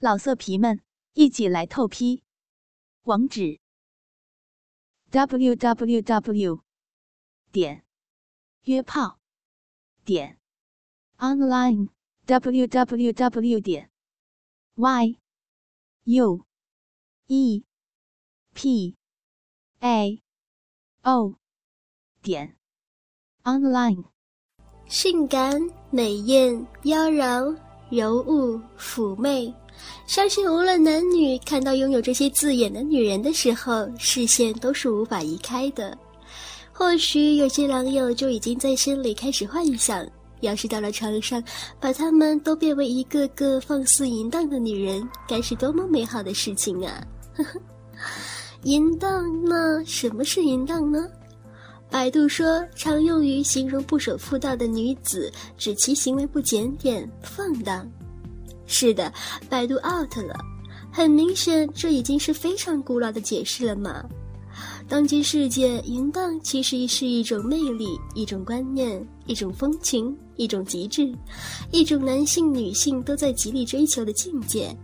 [0.00, 0.80] 老色皮们，
[1.14, 2.22] 一起来透批！
[3.02, 3.58] 网址
[5.10, 6.62] ：w w w
[7.50, 7.84] 点
[8.62, 9.18] 约炮
[10.04, 10.38] 点
[11.16, 11.88] online
[12.26, 13.90] w w w 点
[14.76, 15.18] y
[16.04, 16.46] u
[17.26, 17.64] e
[18.54, 18.96] p
[19.80, 20.22] a
[21.02, 21.34] o
[22.22, 22.56] 点
[23.42, 24.04] online。
[24.86, 25.60] 性感、
[25.90, 27.58] 美艳、妖娆、
[27.90, 29.52] 柔雾、妩媚。
[30.06, 35.96] 相信无论男女看到拥有这些字眼的女人的时候，视线都是无法移开的。
[36.72, 40.06] 或许有些狼友就已经在心里开始幻想：
[40.40, 41.42] 要是到了床上，
[41.80, 47.04] 把她们都变为一个个放肆淫荡的女人，该是多么美好的事情啊！
[48.62, 49.24] 淫荡？
[49.44, 51.06] 那什么是淫荡呢？
[51.90, 57.84] 百度说，常用于形容不守妇道的女子，指其行为不检点、放荡。
[58.68, 59.12] 是的，
[59.48, 60.38] 百度 out 了。
[60.92, 64.04] 很明显，这已经是非常古老的解释了嘛。
[64.88, 71.12] 当今世界，淫荡其实是一种魅力，一种观念，一种风情，一种极致，
[71.70, 74.74] 一种男性、女性都在极力追求的境界。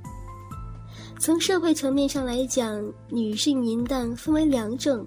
[1.19, 5.07] 从社会层面上来讲，女性淫荡分为两种：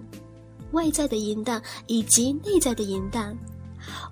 [0.72, 3.38] 外在的淫荡以及内在的淫荡。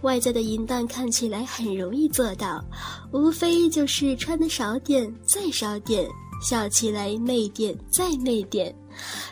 [0.01, 2.63] 外在的淫荡看起来很容易做到，
[3.11, 6.05] 无非就是穿的少点，再少点；
[6.41, 8.73] 笑起来媚点，再媚点；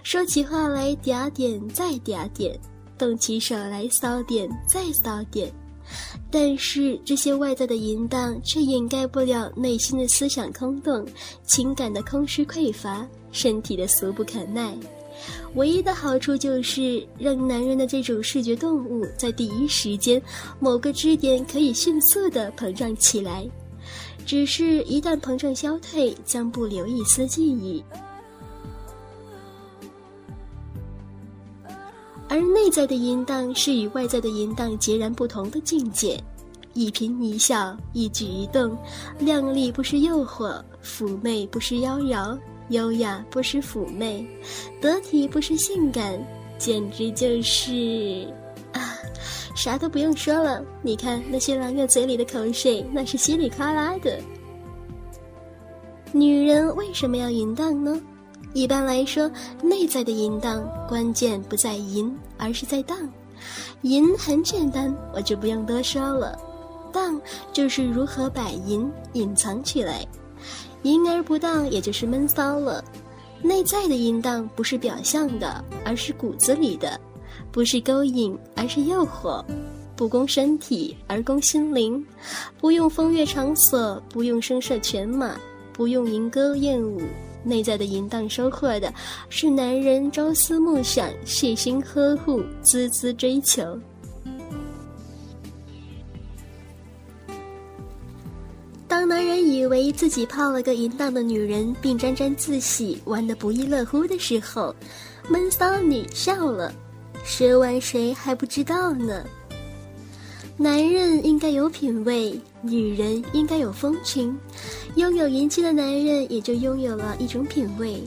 [0.04, 2.56] 说起话来嗲点，再嗲点；
[2.98, 5.54] 动起手来骚点，再骚点。
[6.32, 11.06] 但是这些外在的淫荡，却掩盖不了内心的思想空洞、
[11.46, 14.74] 情感的空虚匮乏、身体的俗不可耐。
[15.56, 20.22] 唯一的好处就是让男人的这种视觉动物在第一时间，
[20.60, 23.48] 某个支点可以迅速的膨胀起来。
[24.26, 27.84] 只是，一旦膨胀消退，将不留一丝记忆。
[32.30, 36.18] 而内在的淫荡是与外在的淫荡截然不同的境界，
[36.74, 38.76] 一颦一笑，一举一动，
[39.20, 42.40] 靓丽不是诱惑，妩媚不是妖娆。
[42.70, 44.26] 优雅不失妩媚，
[44.82, 46.20] 得体不失性感，
[46.58, 48.28] 简直就是
[48.72, 48.96] 啊！
[49.56, 54.20] 啥都不用说了，你看那些狼友嘴里的口水，那是稀里哗啦的。
[56.12, 58.02] 女人为什么要淫荡呢？
[58.54, 59.30] 一般来说，
[59.62, 62.98] 内在的淫荡关键不在淫，而是在荡。
[63.82, 66.40] 淫很简单，我就不用多说了。
[66.92, 67.20] 荡
[67.52, 70.06] 就是如何把淫隐藏起来。
[70.84, 72.84] 淫而不当，也就是闷骚了。
[73.42, 76.98] 内在的淫荡不是表象的，而是骨子里的；
[77.52, 79.44] 不是勾引，而是诱惑；
[79.96, 82.02] 不攻身体，而攻心灵；
[82.60, 85.36] 不用风月场所，不用声色犬马，
[85.74, 87.02] 不用淫歌艳舞。
[87.44, 88.94] 内在的淫荡，收获的
[89.28, 93.78] 是男人朝思暮想、细心呵护、孜孜追求。
[99.14, 104.76] 男人以为自己泡了个淫荡的女人，并沾沾自喜，玩得不亦乐乎的时候，
[105.30, 106.74] 闷骚女笑了。
[107.24, 109.24] 谁玩谁还不知道呢？
[110.58, 114.36] 男人应该有品味，女人应该有风情。
[114.96, 118.02] 拥有淫妻的男人也就拥有了一种品味，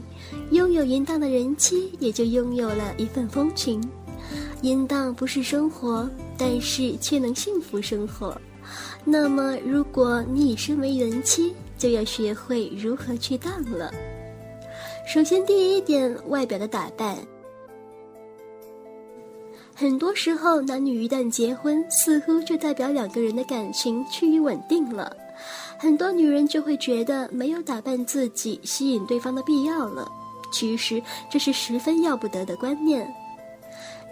[0.51, 3.81] 拥有淫荡的人妻也就拥有了一份风情。
[4.63, 8.37] 淫荡不是生活，但是却能幸福生活。
[9.05, 13.93] 那么，如果你已身为人妻，就要学会如何去当了。
[15.07, 17.17] 首先，第一点，外表的打扮。
[19.75, 25.15] 很多时候，男女一旦结婚，似乎就代表两个人的感情趋于稳定了。
[25.79, 30.11] 很多女人就会觉得没有打扮自己吸引对方的必要了。
[30.51, 33.07] 其实，这是十分要不得的观念。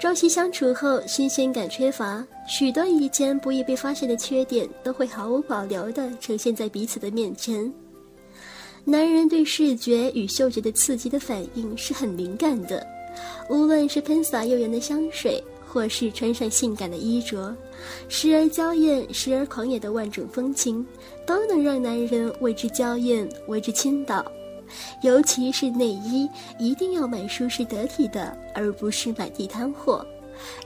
[0.00, 7.72] 朝夕相处后，新鲜感缺乏，许多以前不易被发现的缺点都会毫无保留地呈现在彼此的面前。
[8.84, 12.86] 男人对视觉与嗅觉的刺激的反应是很敏感的，
[13.48, 17.56] 无论是喷洒诱人的香水，或是穿上性感的衣着，
[18.08, 20.86] 时而娇艳，时而狂野的万种风情，
[21.24, 24.22] 都能让男人为之娇艳，为之倾倒。
[25.04, 26.26] 尤其是内衣，
[26.58, 30.04] 一定要买舒适得体的，而不是买地摊货，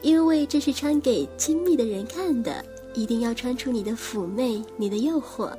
[0.01, 2.65] 因为这是穿给亲密的人看的。
[2.95, 5.53] 一定要穿出你的妩媚，你的诱惑。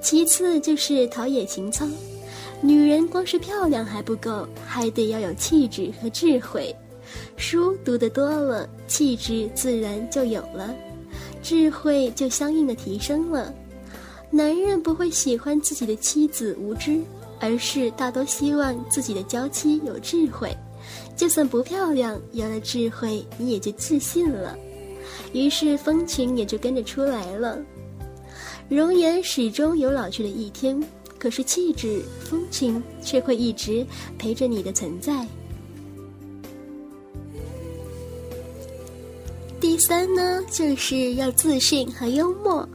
[0.00, 1.86] 其次就是陶冶情操，
[2.60, 6.74] 女人光是漂亮还不够，还得要有气质和智慧。
[7.36, 10.74] 书读得多了，气质自然就有了，
[11.42, 13.54] 智慧就相应的提升了。
[14.30, 17.00] 男人不会喜欢自己的妻子无知，
[17.40, 20.54] 而是大多希望自己的娇妻有智慧。
[21.16, 24.56] 就算不漂亮，有了智慧，你也就自信了。
[25.32, 27.58] 于是风情也就跟着出来了。
[28.68, 30.80] 容颜始终有老去的一天，
[31.18, 33.84] 可是气质、风情却会一直
[34.18, 35.26] 陪着你的存在。
[39.60, 42.66] 第三呢，就是要自信和幽默。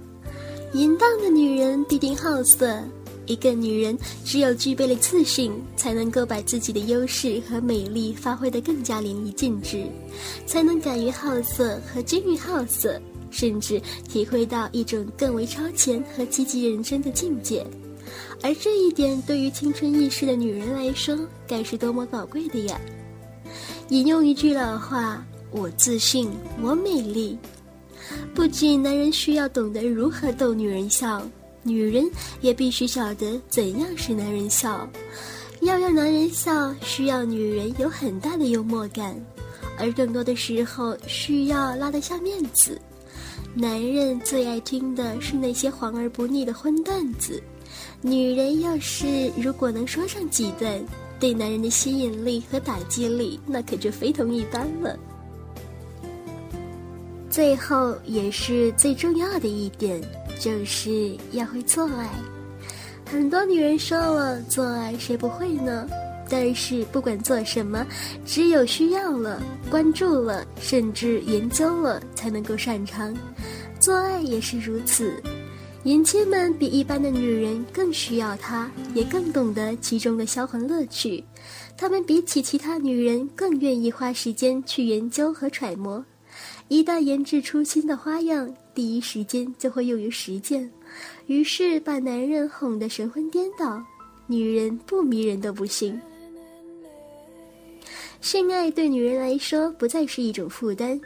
[0.73, 2.79] 淫荡的女人必定好色。
[3.25, 9.85] 一个女人只有具备了自信，才能够把自己的优势和美丽发挥得更加淋漓尽致，
[10.45, 12.99] 才能敢于好色和精于好色，
[13.29, 17.65] 甚至体会到一种更为超前和积极人生的境界。
[18.41, 21.17] 而这一点对于青春易逝的女人来说，
[21.47, 22.81] 该是多么宝贵的呀！
[23.87, 26.29] 引用一句老话：“我自信，
[26.61, 27.37] 我美丽。”
[28.33, 31.21] 不仅男人需要懂得如何逗女人笑。
[31.65, 32.03] 女人
[32.41, 34.85] 也必须晓得怎样使男人笑，
[35.61, 39.15] 要让男人笑，需要女人有很大的幽默感，
[39.79, 42.77] 而更多的时候需要拉得下面子。
[43.53, 47.41] 男人最爱听的是那些黄而不腻的荤段子，
[48.01, 50.83] 女人要是如果能说上几段，
[51.17, 54.99] 对男人的吸引力和打击力那可就非同一般了。
[57.33, 59.99] 最后也是最重要的一点。
[60.39, 62.07] 就是要会做爱，
[63.09, 65.87] 很多女人说了做爱谁不会呢？
[66.29, 67.83] 但是不管做什么，
[68.23, 69.41] 只有需要了、
[69.71, 73.11] 关注了，甚至研究了，才能够擅长。
[73.79, 75.13] 做爱也是如此，
[75.81, 81.23] 年轻们比一般的女人更需要它，也更懂得其中的销魂乐趣。
[81.75, 86.03] 她们比起其他女人更愿意花时间去研究和揣摩。
[86.73, 90.67] 一旦研制出新的花样，第一时间就会用于实践，
[91.27, 93.79] 于是把男人哄得神魂颠倒，
[94.25, 96.01] 女人不迷人都不行。
[98.21, 100.99] 性爱对女人来说不再是一种负担，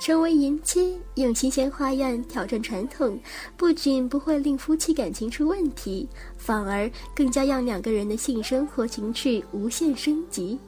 [0.00, 3.16] 成为淫妻，用新鲜花样挑战传统，
[3.56, 10.58] 不仅不会令夫妻感情出问题，反而更加让两个人的性生活情趣无限升级。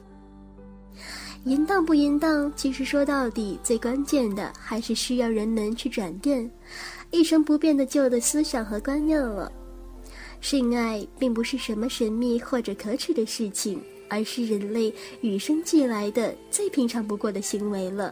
[1.45, 2.51] 淫荡不淫荡？
[2.55, 6.49] 其实说到底，最关键的还是需要人们去转变
[7.11, 9.51] 一成不变的旧的思想和观念了。
[10.41, 18.11] 性爱并不是什么神秘或者可耻的事情，而是人类与生俱来的最平常不过的行为了。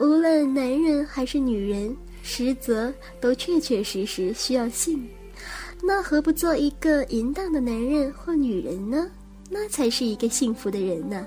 [0.00, 5.06] 无论男人还是女人，实则都确确实实需要性。
[5.82, 9.10] 那何不做一个淫荡的男人或女人呢？
[9.50, 11.26] 那才是一个幸福的人呢。